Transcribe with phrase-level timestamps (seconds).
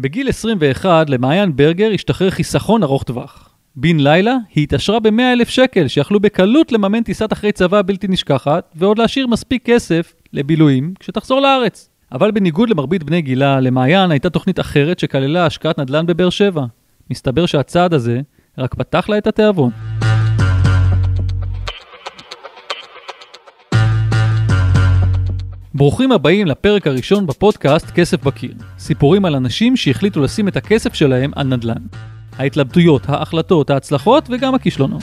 [0.00, 3.48] בגיל 21 למעיין ברגר השתחרר חיסכון ארוך טווח.
[3.76, 8.72] בן לילה היא התעשרה ב-100 אלף שקל שיכלו בקלות לממן טיסת אחרי צבא בלתי נשכחת
[8.74, 11.88] ועוד להשאיר מספיק כסף לבילויים כשתחזור לארץ.
[12.12, 16.64] אבל בניגוד למרבית בני גילה, למעיין הייתה תוכנית אחרת שכללה השקעת נדל"ן בבאר שבע.
[17.10, 18.20] מסתבר שהצעד הזה
[18.58, 19.70] רק פתח לה את התיאבון.
[25.78, 28.52] ברוכים הבאים לפרק הראשון בפודקאסט כסף בקיר.
[28.78, 31.82] סיפורים על אנשים שהחליטו לשים את הכסף שלהם על נדל"ן.
[32.38, 35.02] ההתלבטויות, ההחלטות, ההצלחות וגם הכישלונות.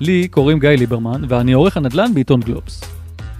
[0.00, 2.84] לי קוראים גיא ליברמן ואני עורך הנדל"ן בעיתון גלובס.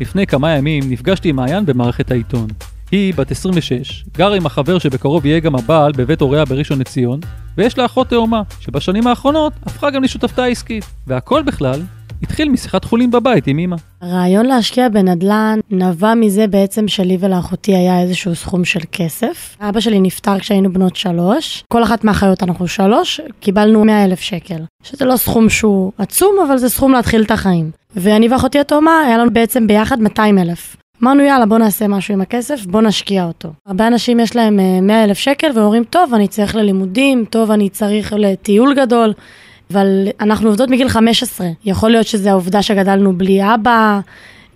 [0.01, 2.47] לפני כמה ימים נפגשתי עם מעיין במערכת העיתון.
[2.91, 7.21] היא בת 26, גרה עם החבר שבקרוב יהיה גם הבעל בבית הוריה בראשון לציון,
[7.57, 10.85] ויש לה אחות תאומה, שבשנים האחרונות הפכה גם לשותפתה עסקית.
[11.07, 11.81] והכל בכלל
[12.23, 13.77] התחיל משיחת חולין בבית עם אמא.
[14.01, 19.57] הרעיון להשקיע בנדל"ן נבע מזה בעצם שלי ולאחותי היה איזשהו סכום של כסף.
[19.61, 24.63] אבא שלי נפטר כשהיינו בנות שלוש, כל אחת מהאחיות אנחנו שלוש, קיבלנו 100 אלף שקל.
[24.83, 27.71] שזה לא סכום שהוא עצום, אבל זה סכום להתחיל את החיים.
[27.97, 30.77] ואני ואחותי התאומה, היה לנו בעצם ביחד 200 אלף.
[31.03, 33.49] אמרנו יאללה בוא נעשה משהו עם הכסף, בוא נשקיע אותו.
[33.67, 38.13] הרבה אנשים יש להם 100 אלף שקל ואומרים טוב אני צריך ללימודים, טוב אני צריך
[38.17, 39.13] לטיול גדול.
[39.71, 41.47] אבל אנחנו עובדות מגיל 15.
[41.65, 44.01] יכול להיות שזה העובדה שגדלנו בלי אבא,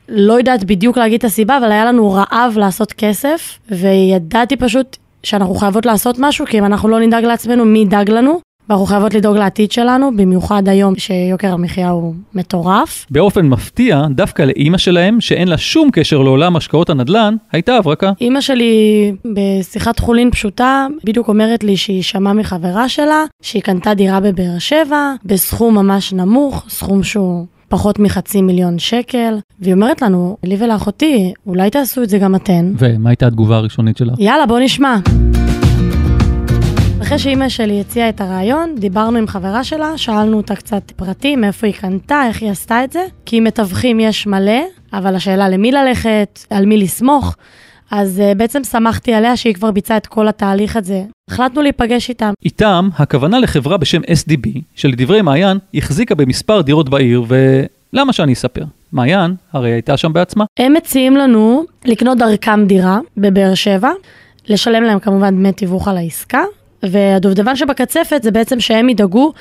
[0.09, 5.55] לא יודעת בדיוק להגיד את הסיבה, אבל היה לנו רעב לעשות כסף, וידעתי פשוט שאנחנו
[5.55, 8.41] חייבות לעשות משהו, כי אם אנחנו לא נדאג לעצמנו, מי ידאג לנו?
[8.69, 13.07] ואנחנו חייבות לדאוג לעתיד שלנו, במיוחד היום שיוקר המחיה הוא מטורף.
[13.11, 18.13] באופן מפתיע, דווקא לאימא שלהם, שאין לה שום קשר לעולם השקעות הנדל"ן, הייתה הברקה.
[18.21, 24.21] אימא שלי, בשיחת חולין פשוטה, בדיוק אומרת לי שהיא שמעה מחברה שלה, שהיא קנתה דירה
[24.21, 30.57] בבאר שבע, בסכום ממש נמוך, סכום שהוא פחות מחצי מיליון שקל, והיא אומרת לנו, לי
[30.59, 32.73] ולאחותי, אולי תעשו את זה גם אתן.
[32.79, 34.15] ומה הייתה התגובה הראשונית שלך?
[34.19, 34.97] יאללה, בוא נשמע.
[37.03, 41.67] אחרי שאימא שלי הציעה את הרעיון, דיברנו עם חברה שלה, שאלנו אותה קצת פרטים, מאיפה
[41.67, 44.63] היא קנתה, איך היא עשתה את זה, כי מתווכים יש מלא,
[44.93, 47.37] אבל השאלה למי ללכת, על מי לסמוך,
[47.91, 51.03] אז uh, בעצם שמחתי עליה שהיא כבר ביצעה את כל התהליך הזה.
[51.31, 52.33] החלטנו להיפגש איתם.
[52.45, 57.25] איתם, הכוונה לחברה בשם SDB, שלדברי מעיין, החזיקה במספר דירות בעיר,
[57.93, 58.65] ולמה שאני אספר?
[58.93, 60.45] מעיין, הרי הייתה שם בעצמה.
[60.59, 63.91] הם מציעים לנו לקנות דרכם דירה בבאר שבע,
[64.49, 66.43] לשלם להם כמובן דמי תיווך על העסקה,
[66.83, 69.33] והדובדבן שבקצפת זה בעצם שהם ידאגו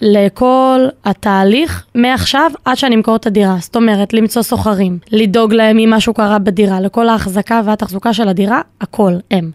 [0.00, 3.56] לכל התהליך מעכשיו עד שאני אמכור את הדירה.
[3.60, 8.60] זאת אומרת, למצוא סוחרים, לדאוג להם אם משהו קרה בדירה, לכל ההחזקה והתחזוקה של הדירה,
[8.80, 9.50] הכל הם.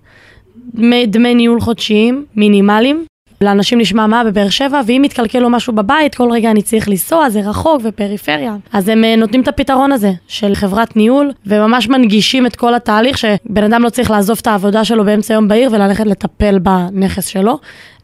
[1.08, 3.06] דמי, ניהול חודשיים מינימליים.
[3.42, 7.30] לאנשים נשמע מה בבאר שבע, ואם מתקלקל לו משהו בבית, כל רגע אני צריך לנסוע,
[7.30, 8.56] זה רחוק ופריפריה.
[8.74, 13.64] אז הם נותנים את הפתרון הזה של חברת ניהול, וממש מנגישים את כל התהליך, שבן
[13.64, 17.60] אדם לא צריך לעזוב את העבודה שלו באמצע יום בעיר וללכת לטפל בנכס שלו.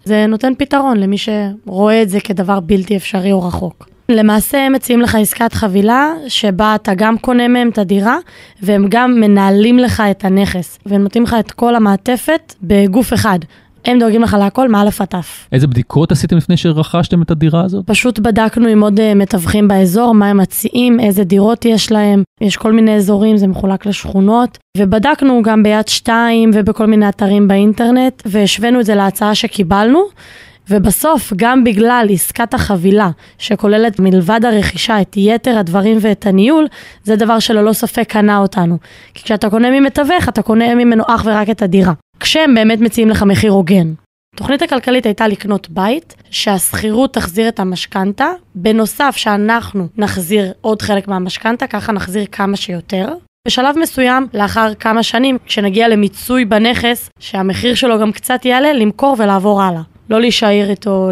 [0.06, 3.90] זה נותן פתרון למי שרואה את זה כדבר בלתי אפשרי או רחוק.
[4.10, 8.18] למעשה הם מציעים לך עסקת חבילה שבה אתה גם קונה מהם את הדירה
[8.62, 13.40] והם גם מנהלים לך את הנכס והם נותנים לך את כל המעטפת בגוף אחד.
[13.86, 15.48] הם דואגים לך להכל עד תף.
[15.52, 17.88] איזה בדיקות עשיתם לפני שרכשתם את הדירה הזאת?
[17.88, 22.24] פשוט בדקנו עם עוד uh, מתווכים באזור, מה הם מציעים, איזה דירות יש להם.
[22.42, 24.58] יש כל מיני אזורים, זה מחולק לשכונות.
[24.78, 30.04] ובדקנו גם ביד שתיים ובכל מיני אתרים באינטרנט, והשווינו את זה להצעה שקיבלנו.
[30.70, 36.68] ובסוף, גם בגלל עסקת החבילה, שכוללת מלבד הרכישה את יתר הדברים ואת הניהול,
[37.04, 38.78] זה דבר שללא ספק קנה אותנו.
[39.14, 41.94] כי כשאתה קונה ממתווך, אתה קונה ממנו אך ורק את הדירה.
[42.24, 43.94] כשהם באמת מציעים לך מחיר הוגן.
[44.36, 51.68] התוכנית הכלכלית הייתה לקנות בית, שהשכירות תחזיר את המשכנתה, בנוסף שאנחנו נחזיר עוד חלק מהמשכנתה,
[51.68, 53.14] ככה נחזיר כמה שיותר.
[53.48, 59.62] בשלב מסוים, לאחר כמה שנים, כשנגיע למיצוי בנכס, שהמחיר שלו גם קצת יעלה, למכור ולעבור
[59.62, 59.82] הלאה.
[60.10, 61.12] לא להישאר איתו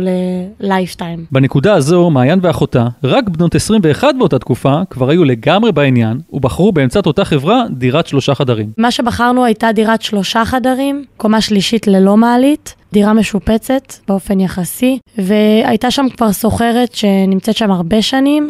[0.59, 1.25] ללייפטיים.
[1.31, 7.05] בנקודה הזו, מעיין ואחותה, רק בנות 21 באותה תקופה, כבר היו לגמרי בעניין, ובחרו באמצעות
[7.05, 8.71] אותה חברה דירת שלושה חדרים.
[8.77, 15.91] מה שבחרנו הייתה דירת שלושה חדרים, קומה שלישית ללא מעלית, דירה משופצת באופן יחסי, והייתה
[15.91, 18.49] שם כבר סוחרת שנמצאת שם הרבה שנים.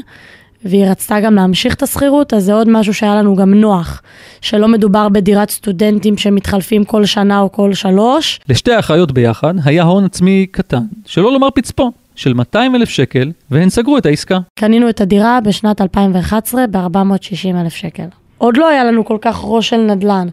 [0.65, 4.01] והיא רצתה גם להמשיך את השכירות, אז זה עוד משהו שהיה לנו גם נוח,
[4.41, 8.39] שלא מדובר בדירת סטודנטים שמתחלפים כל שנה או כל שלוש.
[8.49, 11.91] לשתי האחיות ביחד היה הון עצמי קטן, שלא לומר פצפון.
[12.15, 14.39] של 200 אלף שקל, והן סגרו את העסקה.
[14.59, 18.05] קנינו את הדירה בשנת 2011 ב-460 אלף שקל.
[18.37, 20.27] עוד לא היה לנו כל כך ראש של נדל"ן.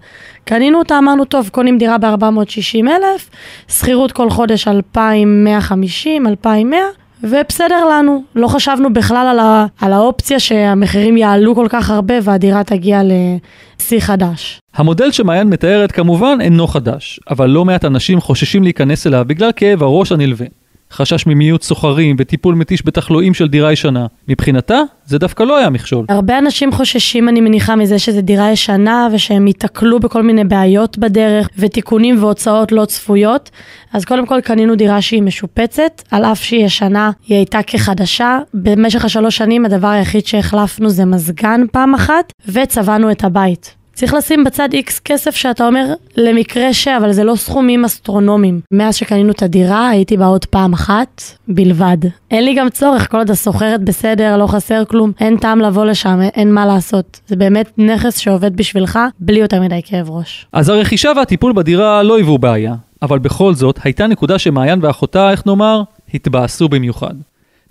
[0.45, 3.31] קנינו אותה, אמרנו, טוב, קונים דירה ב-460 אלף,
[3.69, 6.79] שכירות כל חודש 2,150, 2,100,
[7.23, 8.23] ובסדר לנו.
[8.35, 14.01] לא חשבנו בכלל על, ה, על האופציה שהמחירים יעלו כל כך הרבה והדירה תגיע לשיא
[14.01, 14.61] חדש.
[14.75, 19.83] המודל שמעיין מתארת כמובן אינו חדש, אבל לא מעט אנשים חוששים להיכנס אליו בגלל כאב
[19.83, 20.47] הראש הנלווה.
[20.93, 24.07] חשש ממיעוט סוחרים וטיפול מתיש בתחלואים של דירה ישנה.
[24.29, 26.07] מבחינתה, זה דווקא לא היה מכשול.
[26.09, 31.49] הרבה אנשים חוששים, אני מניחה, מזה שזו דירה ישנה ושהם ייתקלו בכל מיני בעיות בדרך
[31.59, 33.51] ותיקונים והוצאות לא צפויות.
[33.93, 38.39] אז קודם כל קנינו דירה שהיא משופצת, על אף שהיא ישנה, היא הייתה כחדשה.
[38.55, 43.78] במשך השלוש שנים הדבר היחיד שהחלפנו זה מזגן פעם אחת, וצבענו את הבית.
[43.99, 45.87] צריך לשים בצד איקס כסף שאתה אומר
[46.17, 48.61] למקרה ש, אבל זה לא סכומים אסטרונומיים.
[48.73, 51.97] מאז שקנינו את הדירה הייתי בה עוד פעם אחת בלבד.
[52.31, 56.21] אין לי גם צורך, כל עוד הסוחרת בסדר, לא חסר כלום, אין טעם לבוא לשם,
[56.23, 57.21] אין מה לעשות.
[57.27, 60.47] זה באמת נכס שעובד בשבילך בלי יותר מדי כאב ראש.
[60.53, 65.47] אז הרכישה והטיפול בדירה לא היוו בעיה, אבל בכל זאת הייתה נקודה שמעיין ואחותה, איך
[65.47, 65.83] נאמר,
[66.15, 67.15] התבאסו במיוחד.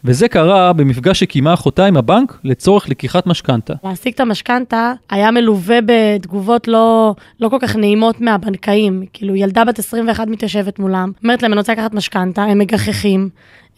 [0.04, 3.74] וזה קרה במפגש שקיימה אחותה עם הבנק לצורך לקיחת משכנתה.
[3.84, 9.04] להשיג את המשכנתה היה מלווה בתגובות לא, לא כל כך נעימות מהבנקאים.
[9.14, 13.30] כאילו, ילדה בת 21 מתיישבת מולם, אומרת להם, אני רוצה לקחת משכנתה, הם מגחכים.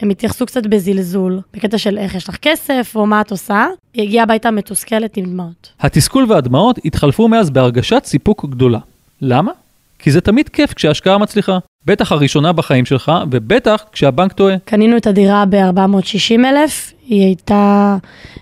[0.02, 3.68] הם התייחסו קצת בזלזול, בקטע של איך יש לך כסף, או מה את עושה.
[3.94, 5.72] היא הגיעה הביתה מתוסכלת עם דמעות.
[5.80, 8.80] התסכול והדמעות התחלפו מאז בהרגשת סיפוק גדולה.
[9.22, 9.52] למה?
[10.00, 11.58] כי זה תמיד כיף כשההשקעה מצליחה.
[11.86, 14.56] בטח הראשונה בחיים שלך, ובטח כשהבנק טועה.
[14.66, 17.98] קנינו את הדירה ב-460 אלף, היא הייתה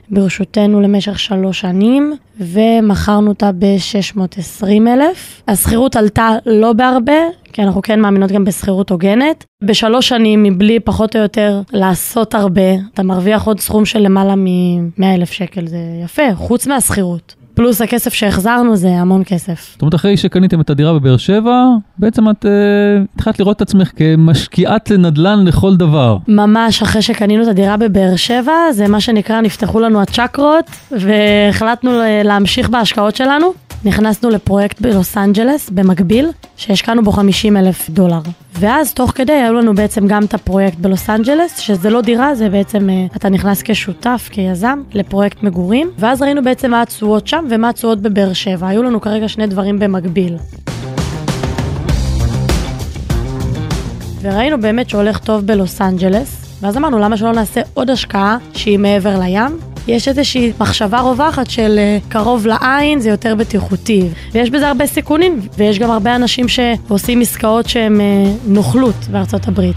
[0.10, 5.42] ברשותנו למשך שלוש שנים, ומכרנו אותה ב-620 אלף.
[5.48, 7.14] השכירות עלתה לא בהרבה,
[7.54, 9.46] כי אנחנו כן מאמינות גם בשכירות הוגנת.
[9.64, 15.06] בשלוש שנים, מבלי פחות או יותר לעשות הרבה, אתה מרוויח עוד סכום של למעלה מ-100
[15.16, 17.36] אלף שקל, זה יפה, חוץ מהשכירות.
[17.58, 19.70] פלוס הכסף שהחזרנו זה המון כסף.
[19.72, 21.66] זאת אומרת, אחרי שקניתם את הדירה בבאר שבע,
[21.98, 22.48] בעצם את uh,
[23.16, 26.18] התחלת לראות את עצמך כמשקיעת נדל"ן לכל דבר.
[26.28, 31.92] ממש אחרי שקנינו את הדירה בבאר שבע, זה מה שנקרא, נפתחו לנו הצ'קרות, והחלטנו
[32.24, 33.54] להמשיך בהשקעות שלנו.
[33.88, 38.20] נכנסנו לפרויקט בלוס אנג'לס, במקביל, שהשקענו בו 50 אלף דולר.
[38.54, 42.50] ואז תוך כדי היו לנו בעצם גם את הפרויקט בלוס אנג'לס, שזה לא דירה, זה
[42.50, 47.70] בעצם, אה, אתה נכנס כשותף, כיזם, לפרויקט מגורים, ואז ראינו בעצם מה התשואות שם ומה
[47.70, 48.68] התשואות בבאר שבע.
[48.68, 50.38] היו לנו כרגע שני דברים במקביל.
[54.22, 59.20] וראינו באמת שהולך טוב בלוס אנג'לס, ואז אמרנו למה שלא נעשה עוד השקעה שהיא מעבר
[59.20, 64.10] לים, יש איזושהי מחשבה רווחת של אה, קרוב לעין זה יותר בטיחותי.
[64.32, 69.76] ויש בזה הרבה סיכונים, ויש גם הרבה אנשים שעושים עסקאות שהן אה, נוכלות בארצות הברית.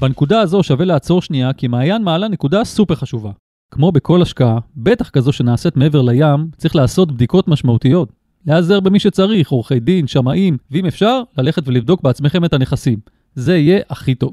[0.00, 3.30] בנקודה הזו שווה לעצור שנייה, כי מעיין מעלה נקודה סופר חשובה.
[3.70, 8.08] כמו בכל השקעה, בטח כזו שנעשית מעבר לים, צריך לעשות בדיקות משמעותיות.
[8.46, 12.98] להיעזר במי שצריך, עורכי דין, שמאים, ואם אפשר, ללכת ולבדוק בעצמכם את הנכסים.
[13.34, 14.32] זה יהיה הכי טוב.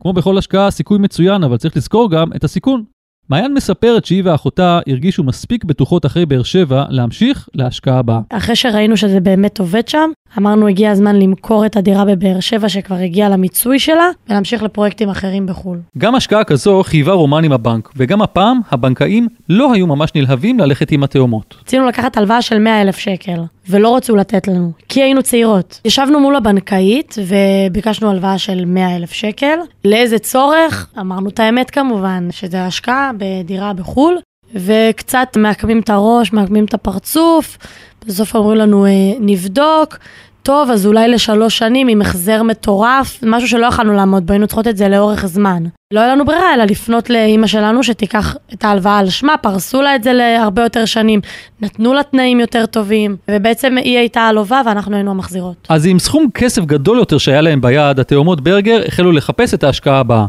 [0.00, 2.84] כמו בכל השקעה, סיכוי מצוין, אבל צריך לזכור גם את הסיכון.
[3.28, 8.20] מעיין מספרת שהיא ואחותה הרגישו מספיק בטוחות אחרי באר שבע להמשיך להשקעה הבאה.
[8.30, 12.96] אחרי שראינו שזה באמת עובד שם, אמרנו הגיע הזמן למכור את הדירה בבאר שבע שכבר
[12.96, 15.78] הגיעה למיצוי שלה, ולהמשיך לפרויקטים אחרים בחו"ל.
[15.98, 20.92] גם השקעה כזו חייבה רומן עם הבנק, וגם הפעם הבנקאים לא היו ממש נלהבים ללכת
[20.92, 21.54] עם התאומות.
[21.60, 25.80] רצינו לקחת הלוואה של 100 אלף שקל, ולא רצו לתת לנו, כי היינו צעירות.
[25.84, 29.56] ישבנו מול הבנקאית וביקשנו הלוואה של 100 אלף שקל.
[29.84, 30.88] לאיזה צורך?
[31.00, 34.18] אמרנו את האמת כמובן, שזה השקעה בדירה בחו"ל,
[34.54, 37.58] וקצת מעקמים את הראש, מעקמים את הפרצוף,
[38.06, 39.98] בסוף אומרים לנו, אה, נבדוק,
[40.42, 44.68] טוב, אז אולי לשלוש שנים עם החזר מטורף, משהו שלא יכולנו לעמוד בו, היינו צריכות
[44.68, 45.62] את זה לאורך זמן.
[45.94, 49.96] לא היה לנו ברירה אלא לפנות לאימא שלנו שתיקח את ההלוואה על שמה, פרסו לה
[49.96, 51.20] את זה להרבה יותר שנים,
[51.60, 55.66] נתנו לה תנאים יותר טובים, ובעצם היא הייתה הלווה ואנחנו היינו המחזירות.
[55.68, 59.98] אז עם סכום כסף גדול יותר שהיה להם ביד, התאומות ברגר החלו לחפש את ההשקעה
[59.98, 60.26] הבאה.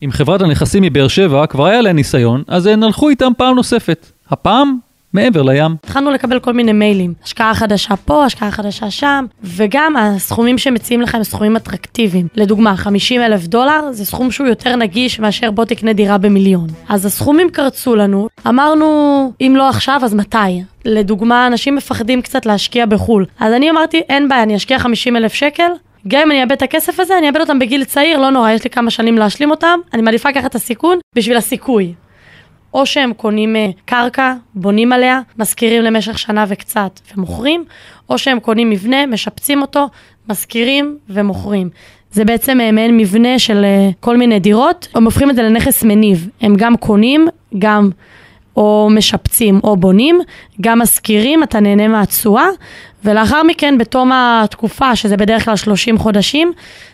[0.00, 4.06] עם חברת הנכסים מבאר שבע כבר היה להם ניסיון, אז הן הלכו איתם פעם נוספת.
[4.30, 4.76] הפעם
[5.12, 5.76] מעבר לים.
[5.84, 11.14] התחלנו לקבל כל מיני מיילים, השקעה חדשה פה, השקעה חדשה שם, וגם הסכומים שמציעים לך
[11.14, 12.28] הם סכומים אטרקטיביים.
[12.34, 16.66] לדוגמה, 50 אלף דולר זה סכום שהוא יותר נגיש מאשר בוא תקנה דירה במיליון.
[16.88, 20.62] אז הסכומים קרצו לנו, אמרנו, אם לא עכשיו, אז מתי?
[20.84, 23.26] לדוגמה, אנשים מפחדים קצת להשקיע בחו"ל.
[23.40, 25.70] אז אני אמרתי, אין בעיה, אני אשקיע 50 אלף שקל,
[26.08, 28.64] גם אם אני אאבד את הכסף הזה, אני אאבד אותם בגיל צעיר, לא נורא, יש
[28.64, 31.94] לי כמה שנים להשלים אותם, אני מעדיפה לקחת את הסיכון בשביל הסיכוי.
[32.74, 37.64] או שהם קונים אה, קרקע, בונים עליה, משכירים למשך שנה וקצת ומוכרים,
[38.08, 39.88] או שהם קונים מבנה, משפצים אותו,
[40.28, 41.70] משכירים ומוכרים.
[42.10, 45.82] זה בעצם אה, מעין מבנה של אה, כל מיני דירות, הם הופכים את זה לנכס
[45.82, 46.28] מניב.
[46.40, 47.90] הם גם קונים, גם
[48.56, 50.20] או משפצים או בונים,
[50.60, 52.46] גם משכירים, אתה נהנה מהתשואה,
[53.04, 56.52] ולאחר מכן, בתום התקופה, שזה בדרך כלל 30 חודשים,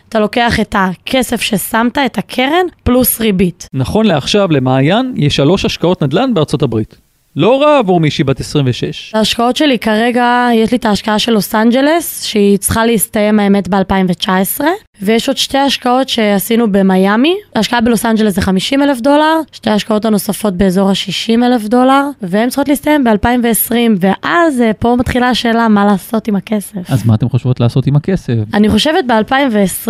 [0.09, 3.67] אתה לוקח את הכסף ששמת, את הקרן, פלוס ריבית.
[3.73, 7.10] נכון לעכשיו, למעיין יש שלוש השקעות נדל"ן בארצות הברית.
[7.35, 9.11] לא רע עבור מישהי בת 26.
[9.15, 14.61] ההשקעות שלי כרגע, יש לי את ההשקעה של לוס אנג'לס, שהיא צריכה להסתיים האמת ב-2019,
[15.01, 20.05] ויש עוד שתי השקעות שעשינו במיאמי, ההשקעה בלוס אנג'לס זה 50 אלף דולר, שתי ההשקעות
[20.05, 25.85] הנוספות באזור ה-60 אלף דולר, והן צריכות להסתיים ב-2020, ואז אה, פה מתחילה השאלה מה
[25.85, 26.91] לעשות עם הכסף.
[26.91, 28.33] אז מה אתם חושבות לעשות עם הכסף?
[28.53, 29.89] אני חושבת ב-2020,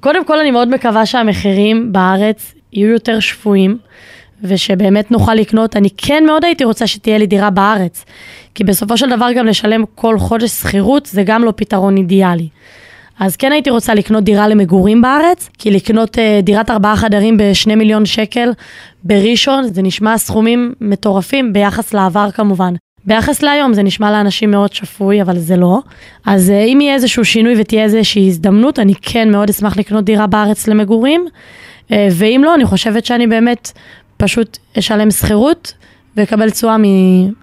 [0.00, 3.78] קודם כל אני מאוד מקווה שהמחירים בארץ יהיו יותר שפויים.
[4.42, 8.04] ושבאמת נוכל לקנות, אני כן מאוד הייתי רוצה שתהיה לי דירה בארץ.
[8.54, 12.48] כי בסופו של דבר גם לשלם כל חודש שכירות זה גם לא פתרון אידיאלי.
[13.20, 17.74] אז כן הייתי רוצה לקנות דירה למגורים בארץ, כי לקנות uh, דירת ארבעה חדרים בשני
[17.74, 18.50] מיליון שקל
[19.04, 22.74] בראשון, זה נשמע סכומים מטורפים ביחס לעבר כמובן.
[23.04, 25.78] ביחס להיום זה נשמע לאנשים מאוד שפוי, אבל זה לא.
[26.26, 30.26] אז uh, אם יהיה איזשהו שינוי ותהיה איזושהי הזדמנות, אני כן מאוד אשמח לקנות דירה
[30.26, 31.26] בארץ למגורים.
[31.88, 33.72] Uh, ואם לא, אני חושבת שאני באמת
[34.18, 35.74] פשוט אשלם שכירות
[36.16, 36.76] ואקבל תשואה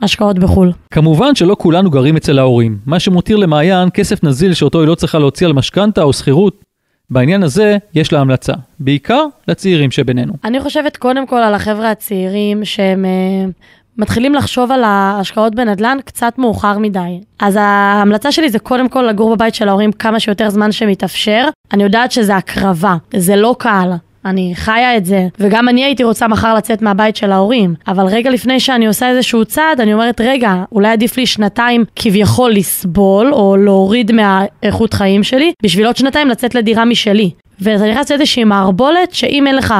[0.01, 0.71] מהשקעות בחו"ל.
[0.91, 5.19] כמובן שלא כולנו גרים אצל ההורים, מה שמותיר למעיין כסף נזיל שאותו היא לא צריכה
[5.19, 6.63] להוציא על משכנתה או שכירות.
[7.09, 10.33] בעניין הזה יש לה המלצה, בעיקר לצעירים שבינינו.
[10.43, 13.51] אני חושבת קודם כל על החבר'ה הצעירים שהם uh,
[13.97, 17.19] מתחילים לחשוב על ההשקעות בנדל"ן קצת מאוחר מדי.
[17.39, 21.47] אז ההמלצה שלי זה קודם כל לגור בבית של ההורים כמה שיותר זמן שמתאפשר.
[21.73, 23.91] אני יודעת שזה הקרבה, זה לא קל.
[24.25, 28.29] אני חיה את זה, וגם אני הייתי רוצה מחר לצאת מהבית של ההורים, אבל רגע
[28.29, 33.57] לפני שאני עושה איזשהו צעד, אני אומרת, רגע, אולי עדיף לי שנתיים כביכול לסבול, או
[33.57, 37.31] להוריד מהאיכות חיים שלי, בשביל עוד שנתיים לצאת לדירה משלי.
[37.61, 39.73] ואתה נכנס לאיזושהי מערבולת, שאם אין לך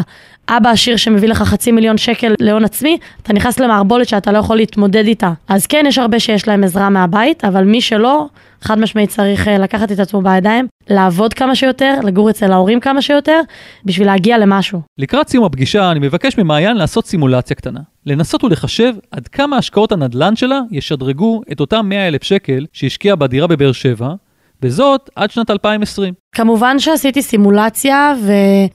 [0.50, 4.58] אבא עשיר שמביא לך חצי מיליון שקל להון עצמי, אתה נכנס למערבולת שאתה לא יכול
[4.58, 5.32] להתמודד איתה.
[5.48, 8.26] אז כן, יש הרבה שיש להם עזרה מהבית, אבל מי שלא,
[8.62, 13.02] חד משמעית צריך אה, לקחת את עצמו בידיים, לעבוד כמה שיותר, לגור אצל ההורים כמה
[13.02, 13.42] שיותר,
[13.86, 14.82] בשביל להגיע למשהו.
[14.98, 17.80] לקראת סיום הפגישה, אני מבקש ממעיין לעשות סימולציה קטנה.
[18.06, 23.48] לנסות ולחשב עד כמה השקעות הנדל"ן שלה ישדרגו את אותם 100 אלף שקל שהשקיעה בדירה
[23.48, 24.14] בבאר שבע,
[24.62, 26.14] וזאת עד שנת 2020.
[26.36, 28.14] כמובן שעשיתי סימולציה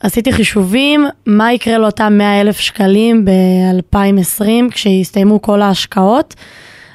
[0.02, 6.34] ועשיתי חישובים מה יקרה לאותם 100 אלף שקלים ב-2020 כשיסתיימו כל ההשקעות.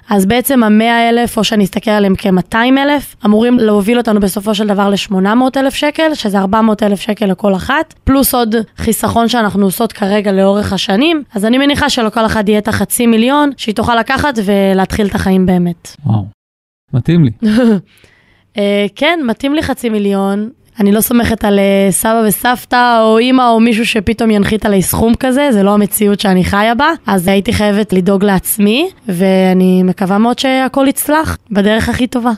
[0.10, 4.68] אז בעצם המאה אלף, או שאני אסתכל עליהם כ-200 אלף, אמורים להוביל אותנו בסופו של
[4.68, 9.94] דבר ל-800 אלף שקל, שזה 400 אלף שקל לכל אחת, פלוס עוד חיסכון שאנחנו עושות
[9.94, 14.34] כרגע לאורך השנים, אז אני מניחה שלכל אחת יהיה את החצי מיליון, שהיא תוכל לקחת
[14.46, 15.96] ולהתחיל את החיים באמת.
[16.06, 16.26] וואו,
[16.94, 17.32] מתאים לי.
[17.44, 18.58] uh,
[18.96, 20.50] כן, מתאים לי חצי מיליון.
[20.80, 25.14] אני לא סומכת על uh, סבא וסבתא או אימא או מישהו שפתאום ינחית עלי סכום
[25.20, 30.40] כזה, זה לא המציאות שאני חיה בה, אז הייתי חייבת לדאוג לעצמי, ואני מקווה מאוד
[30.40, 32.32] שהכל יצלח בדרך הכי טובה.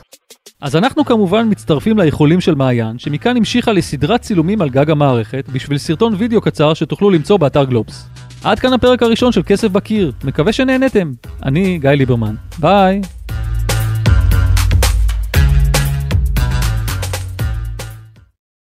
[0.60, 5.78] אז אנחנו כמובן מצטרפים לאיחולים של מעיין, שמכאן המשיכה לסדרת צילומים על גג המערכת, בשביל
[5.78, 8.08] סרטון וידאו קצר שתוכלו למצוא באתר גלובס.
[8.44, 11.12] עד כאן הפרק הראשון של כסף בקיר, מקווה שנהנתם.
[11.42, 13.00] אני גיא ליברמן, ביי.